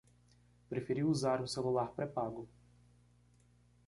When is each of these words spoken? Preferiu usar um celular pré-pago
Preferiu 0.67 1.09
usar 1.09 1.39
um 1.43 1.45
celular 1.45 1.89
pré-pago 1.91 2.49